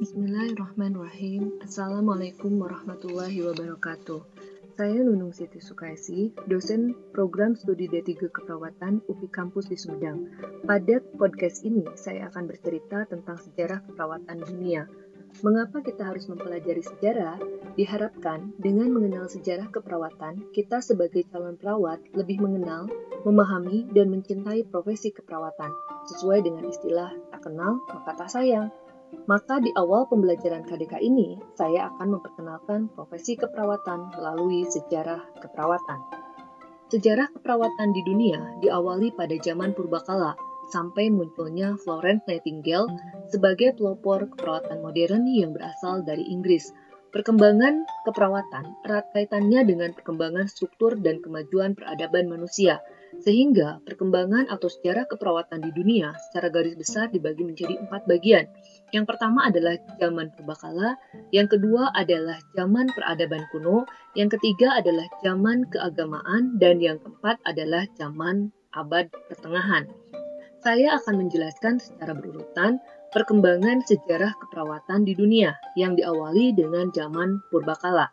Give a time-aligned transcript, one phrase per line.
[0.00, 1.60] Bismillahirrahmanirrahim.
[1.60, 4.24] Assalamualaikum warahmatullahi wabarakatuh.
[4.72, 10.24] Saya Nunung Siti Sukaisi, dosen program studi D3 Keperawatan UPI Kampus di Sumedang.
[10.64, 14.88] Pada podcast ini, saya akan bercerita tentang sejarah keperawatan dunia.
[15.44, 17.36] Mengapa kita harus mempelajari sejarah?
[17.76, 22.88] Diharapkan dengan mengenal sejarah keperawatan, kita sebagai calon perawat lebih mengenal,
[23.28, 25.68] memahami, dan mencintai profesi keperawatan,
[26.08, 28.72] sesuai dengan istilah tak kenal maka tak sayang.
[29.26, 35.98] Maka di awal pembelajaran KDK ini, saya akan memperkenalkan profesi keperawatan melalui sejarah keperawatan.
[36.90, 40.34] Sejarah keperawatan di dunia diawali pada zaman purbakala
[40.70, 42.90] sampai munculnya Florence Nightingale
[43.30, 46.70] sebagai pelopor keperawatan modern yang berasal dari Inggris.
[47.10, 52.78] Perkembangan keperawatan erat kaitannya dengan perkembangan struktur dan kemajuan peradaban manusia–
[53.18, 58.46] sehingga perkembangan atau sejarah keperawatan di dunia secara garis besar dibagi menjadi empat bagian.
[58.94, 60.94] Yang pertama adalah zaman purbakala,
[61.34, 67.86] yang kedua adalah zaman peradaban kuno, yang ketiga adalah zaman keagamaan, dan yang keempat adalah
[67.98, 69.90] zaman abad pertengahan.
[70.60, 72.78] Saya akan menjelaskan secara berurutan
[73.10, 78.12] perkembangan sejarah keperawatan di dunia yang diawali dengan zaman purbakala.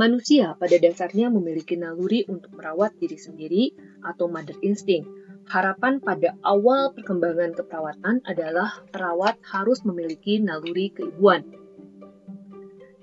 [0.00, 5.04] Manusia pada dasarnya memiliki naluri untuk merawat diri sendiri atau mother instinct.
[5.44, 11.44] Harapan pada awal perkembangan keperawatan adalah perawat harus memiliki naluri keibuan.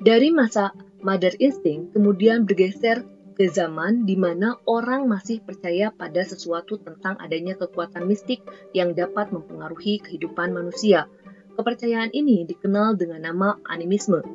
[0.02, 0.74] Dari masa
[1.06, 3.06] mother instinct kemudian bergeser
[3.38, 8.42] ke zaman di mana orang masih percaya pada sesuatu tentang adanya kekuatan mistik
[8.74, 11.06] yang dapat mempengaruhi kehidupan manusia.
[11.54, 14.26] Kepercayaan ini dikenal dengan nama animisme.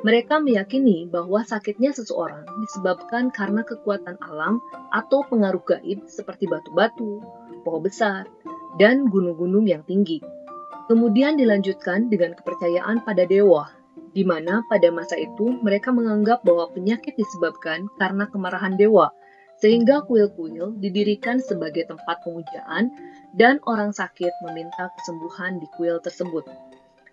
[0.00, 7.20] Mereka meyakini bahwa sakitnya seseorang disebabkan karena kekuatan alam atau pengaruh gaib seperti batu-batu,
[7.68, 8.24] pohon besar,
[8.80, 10.24] dan gunung-gunung yang tinggi.
[10.88, 13.68] Kemudian dilanjutkan dengan kepercayaan pada dewa,
[14.16, 19.12] di mana pada masa itu mereka menganggap bahwa penyakit disebabkan karena kemarahan dewa,
[19.60, 22.88] sehingga kuil-kuil didirikan sebagai tempat pemujaan
[23.36, 26.48] dan orang sakit meminta kesembuhan di kuil tersebut.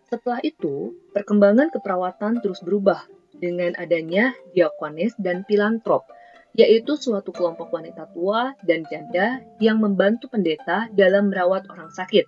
[0.07, 3.03] Setelah itu, perkembangan keperawatan terus berubah
[3.35, 6.07] dengan adanya diakonis dan filantrop,
[6.55, 12.23] yaitu suatu kelompok wanita tua dan janda yang membantu pendeta dalam merawat orang sakit.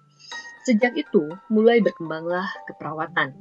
[0.68, 3.32] Sejak itu, mulai berkembanglah keperawatan.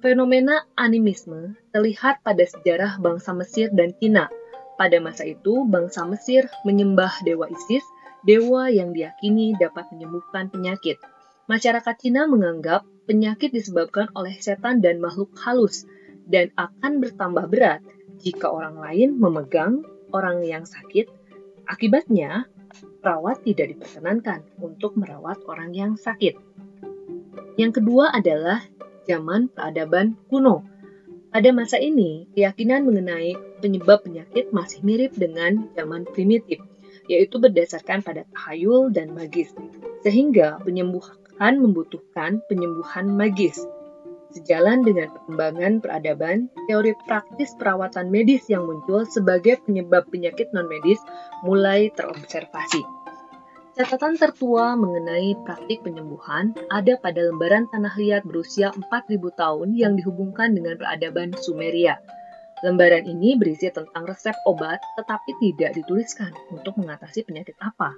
[0.00, 4.32] Fenomena animisme terlihat pada sejarah bangsa Mesir dan Cina.
[4.80, 7.84] Pada masa itu, bangsa Mesir menyembah dewa Isis,
[8.24, 10.96] dewa yang diyakini dapat menyembuhkan penyakit.
[11.46, 15.86] Masyarakat Cina menganggap penyakit disebabkan oleh setan dan makhluk halus
[16.26, 17.86] dan akan bertambah berat
[18.18, 21.06] jika orang lain memegang orang yang sakit.
[21.70, 22.50] Akibatnya,
[22.98, 26.34] perawat tidak diperkenankan untuk merawat orang yang sakit.
[27.54, 28.66] Yang kedua adalah
[29.06, 30.66] zaman peradaban kuno.
[31.30, 36.58] Pada masa ini, keyakinan mengenai penyebab penyakit masih mirip dengan zaman primitif,
[37.06, 39.54] yaitu berdasarkan pada tahayul dan magis,
[40.02, 43.60] sehingga penyembuh akan membutuhkan penyembuhan magis.
[44.32, 50.96] Sejalan dengan perkembangan peradaban, teori praktis perawatan medis yang muncul sebagai penyebab penyakit non-medis
[51.44, 52.80] mulai terobservasi.
[53.76, 60.56] Catatan tertua mengenai praktik penyembuhan ada pada lembaran tanah liat berusia 4000 tahun yang dihubungkan
[60.56, 62.00] dengan peradaban Sumeria.
[62.64, 67.92] Lembaran ini berisi tentang resep obat tetapi tidak dituliskan untuk mengatasi penyakit apa.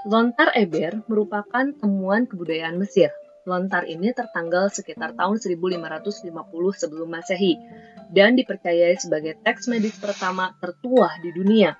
[0.00, 3.12] Lontar Eber merupakan temuan kebudayaan Mesir.
[3.44, 6.32] Lontar ini tertanggal sekitar tahun 1550
[6.72, 7.60] sebelum Masehi
[8.08, 11.76] dan dipercayai sebagai teks medis pertama tertua di dunia.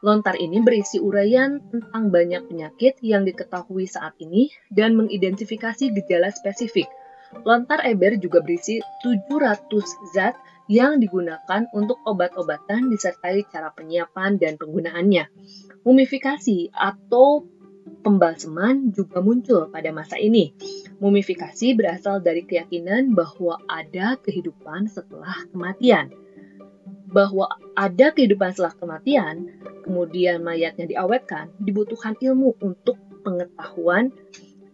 [0.00, 6.88] Lontar ini berisi uraian tentang banyak penyakit yang diketahui saat ini dan mengidentifikasi gejala spesifik.
[7.44, 9.68] Lontar Eber juga berisi 700
[10.16, 10.32] zat
[10.70, 15.26] yang digunakan untuk obat-obatan disertai cara penyiapan dan penggunaannya.
[15.82, 17.42] Mumifikasi atau
[18.06, 20.54] pembalseman juga muncul pada masa ini.
[21.02, 26.14] Mumifikasi berasal dari keyakinan bahwa ada kehidupan setelah kematian.
[27.10, 29.50] Bahwa ada kehidupan setelah kematian,
[29.82, 32.94] kemudian mayatnya diawetkan, dibutuhkan ilmu untuk
[33.26, 34.14] pengetahuan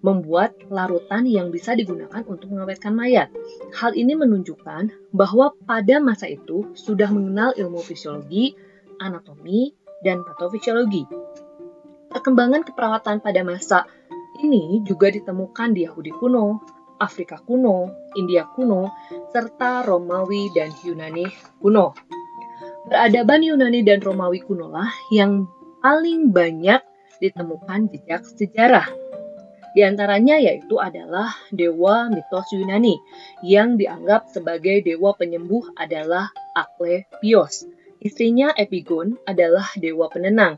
[0.06, 3.26] membuat larutan yang bisa digunakan untuk mengawetkan mayat.
[3.75, 8.55] Hal ini menunjukkan bahwa pada masa itu sudah mengenal ilmu fisiologi,
[9.03, 9.75] anatomi,
[10.06, 11.11] dan patofisiologi.
[12.06, 13.91] Perkembangan keperawatan pada masa
[14.38, 16.62] ini juga ditemukan di Yahudi kuno,
[17.03, 18.94] Afrika kuno, India kuno,
[19.35, 21.26] serta Romawi dan Yunani
[21.58, 21.99] kuno.
[22.87, 25.50] Peradaban Yunani dan Romawi kuno lah yang
[25.82, 26.79] paling banyak
[27.19, 28.87] ditemukan jejak sejarah.
[29.76, 32.96] Di antaranya yaitu adalah dewa mitos Yunani
[33.44, 37.69] yang dianggap sebagai dewa penyembuh adalah Aklepios.
[38.00, 40.56] Istrinya Epigon adalah dewa penenang.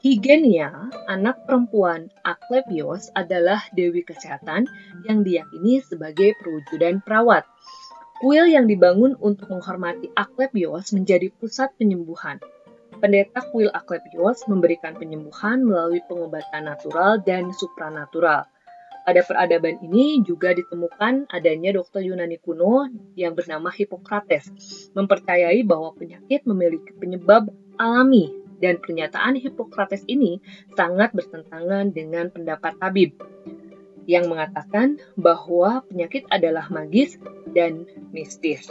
[0.00, 4.64] Higenia, anak perempuan Aklepios, adalah dewi kesehatan
[5.04, 7.44] yang diyakini sebagai perwujudan perawat.
[8.24, 12.40] Kuil yang dibangun untuk menghormati Aklepios menjadi pusat penyembuhan.
[12.96, 18.48] Pendeta kuil Aklepios memberikan penyembuhan melalui pengobatan natural dan supranatural.
[19.06, 24.50] Pada peradaban ini juga ditemukan adanya dokter Yunani kuno yang bernama Hippocrates,
[24.98, 27.46] mempercayai bahwa penyakit memiliki penyebab
[27.78, 30.42] alami dan pernyataan Hippocrates ini
[30.74, 33.14] sangat bertentangan dengan pendapat tabib
[34.10, 37.18] yang mengatakan bahwa penyakit adalah magis
[37.54, 38.66] dan mistis.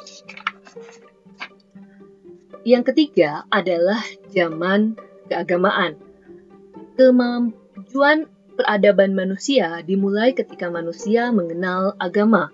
[2.65, 4.01] Yang ketiga adalah
[4.33, 4.97] zaman
[5.29, 6.01] keagamaan.
[6.97, 8.25] Kemajuan
[8.57, 12.49] peradaban manusia dimulai ketika manusia mengenal agama.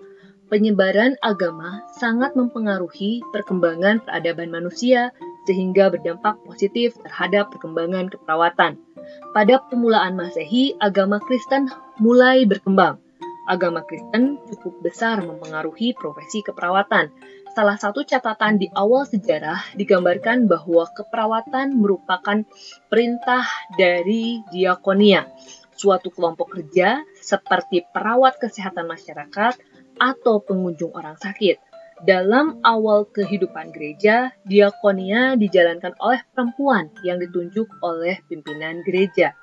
[0.52, 5.16] Penyebaran agama sangat mempengaruhi perkembangan peradaban manusia
[5.48, 8.76] sehingga berdampak positif terhadap perkembangan keperawatan.
[9.32, 13.00] Pada permulaan Masehi, agama Kristen mulai berkembang.
[13.48, 17.08] Agama Kristen cukup besar mempengaruhi profesi keperawatan.
[17.52, 22.48] Salah satu catatan di awal sejarah digambarkan bahwa keperawatan merupakan
[22.88, 23.44] perintah
[23.76, 25.28] dari diakonia,
[25.76, 29.60] suatu kelompok kerja seperti perawat kesehatan masyarakat
[30.00, 31.60] atau pengunjung orang sakit.
[32.00, 39.36] Dalam awal kehidupan gereja, diakonia dijalankan oleh perempuan yang ditunjuk oleh pimpinan gereja.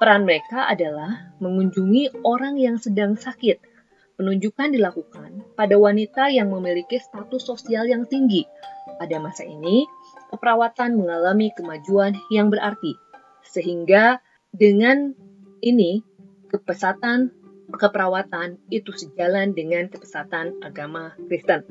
[0.00, 3.73] Peran mereka adalah mengunjungi orang yang sedang sakit.
[4.14, 8.46] Penunjukan dilakukan pada wanita yang memiliki status sosial yang tinggi.
[8.94, 9.90] Pada masa ini,
[10.30, 12.94] keperawatan mengalami kemajuan yang berarti,
[13.42, 14.22] sehingga
[14.54, 15.18] dengan
[15.58, 16.06] ini
[16.46, 17.34] kepesatan
[17.74, 21.66] keperawatan itu sejalan dengan kepesatan agama Kristen.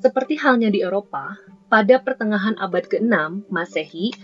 [0.00, 1.36] Seperti halnya di Eropa,
[1.68, 4.16] pada pertengahan abad ke-6 Masehi,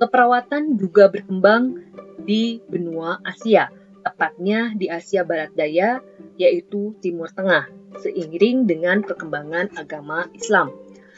[0.00, 1.80] keperawatan juga berkembang
[2.24, 3.68] di benua Asia,
[4.04, 6.00] tepatnya di Asia Barat Daya,
[6.36, 10.74] yaitu Timur Tengah, seiring dengan perkembangan agama Islam.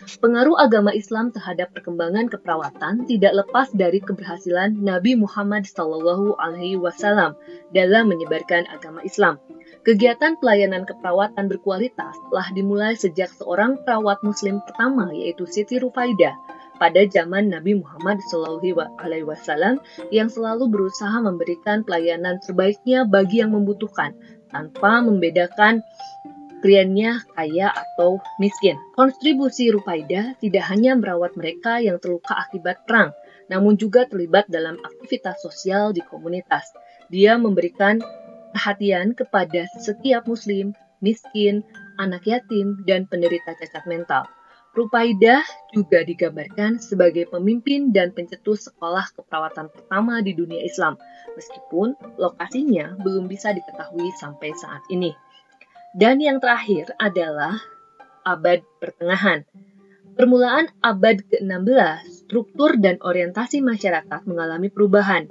[0.07, 7.35] Pengaruh agama Islam terhadap perkembangan keperawatan tidak lepas dari keberhasilan Nabi Muhammad SAW
[7.75, 9.43] dalam menyebarkan agama Islam.
[9.83, 16.39] Kegiatan pelayanan keperawatan berkualitas telah dimulai sejak seorang perawat Muslim pertama, yaitu Siti Rufaidah,
[16.77, 18.61] pada zaman Nabi Muhammad SAW
[20.13, 24.15] yang selalu berusaha memberikan pelayanan terbaiknya bagi yang membutuhkan
[24.51, 25.83] tanpa membedakan
[26.65, 28.75] kliennya kaya atau miskin.
[28.97, 33.15] Kontribusi Rupaida tidak hanya merawat mereka yang terluka akibat perang,
[33.47, 36.67] namun juga terlibat dalam aktivitas sosial di komunitas.
[37.07, 38.03] Dia memberikan
[38.51, 41.63] perhatian kepada setiap muslim, miskin,
[42.01, 44.27] anak yatim, dan penderita cacat mental.
[44.77, 45.41] Rupaidah
[45.73, 51.01] juga digambarkan sebagai pemimpin dan pencetus sekolah keperawatan pertama di dunia Islam,
[51.33, 55.17] meskipun lokasinya belum bisa diketahui sampai saat ini.
[55.97, 57.57] Dan yang terakhir adalah
[58.29, 59.49] abad pertengahan.
[60.13, 65.25] Permulaan abad ke-16, struktur dan orientasi masyarakat mengalami perubahan,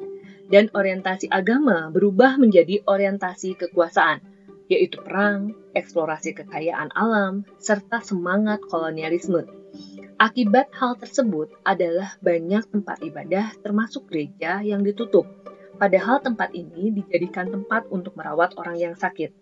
[0.50, 4.35] dan orientasi agama berubah menjadi orientasi kekuasaan
[4.72, 9.46] yaitu perang, eksplorasi kekayaan alam, serta semangat kolonialisme.
[10.16, 15.28] Akibat hal tersebut adalah banyak tempat ibadah termasuk gereja yang ditutup.
[15.76, 19.36] Padahal tempat ini dijadikan tempat untuk merawat orang yang sakit.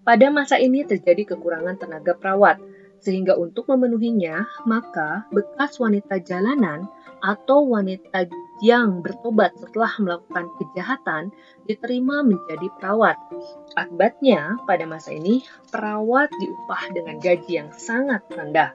[0.00, 2.56] Pada masa ini terjadi kekurangan tenaga perawat,
[3.04, 6.88] sehingga untuk memenuhinya, maka bekas wanita jalanan
[7.20, 8.24] atau wanita
[8.64, 11.28] yang bertobat setelah melakukan kejahatan
[11.68, 13.20] diterima menjadi perawat.
[13.76, 18.72] Akibatnya, pada masa ini, perawat diupah dengan gaji yang sangat rendah.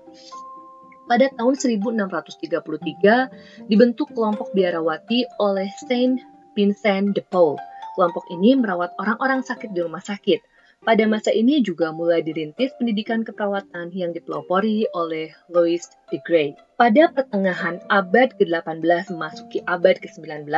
[1.09, 6.21] Pada tahun 1633, dibentuk kelompok biarawati oleh Saint
[6.53, 7.57] Vincent de Paul.
[7.98, 13.27] Kelompok ini merawat orang-orang sakit di rumah sakit pada masa ini juga mulai dirintis pendidikan
[13.27, 16.55] keperawatan yang dipelopori oleh Louis de Grey.
[16.79, 20.50] Pada pertengahan abad ke-18 memasuki abad ke-19,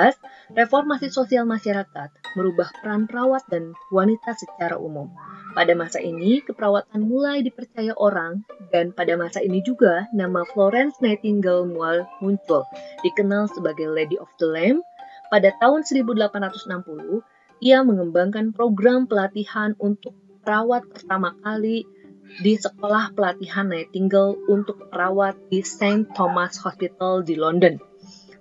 [0.55, 5.09] reformasi sosial masyarakat merubah peran perawat dan wanita secara umum.
[5.51, 11.67] Pada masa ini, keperawatan mulai dipercaya orang, dan pada masa ini juga nama Florence Nightingale
[11.67, 12.63] mulai muncul,
[13.03, 14.85] dikenal sebagai Lady of the Lamp.
[15.27, 17.23] Pada tahun 1860,
[17.61, 21.85] ia mengembangkan program pelatihan untuk perawat pertama kali
[22.41, 26.09] di sekolah pelatihan Nightingale untuk perawat di St.
[26.17, 27.77] Thomas Hospital di London.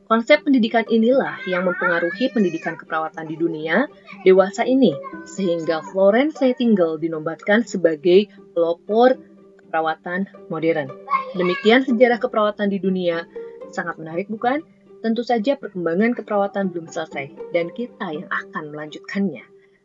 [0.08, 3.86] Konsep pendidikan inilah yang mempengaruhi pendidikan keperawatan di dunia
[4.26, 4.90] dewasa ini,
[5.22, 9.20] sehingga Florence Nightingale dinobatkan sebagai pelopor
[9.62, 10.90] keperawatan modern.
[11.38, 13.22] Demikian sejarah keperawatan di dunia.
[13.70, 14.66] Sangat menarik bukan?
[15.00, 19.40] Tentu saja perkembangan keperawatan belum selesai, dan kita yang akan melanjutkannya.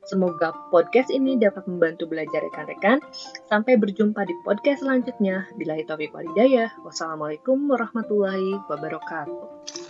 [0.06, 3.02] Semoga podcast ini dapat membantu belajar rekan-rekan.
[3.50, 5.50] Sampai berjumpa di podcast selanjutnya.
[5.58, 6.70] Bila itu walidayah.
[6.86, 9.85] Wassalamualaikum warahmatullahi wabarakatuh.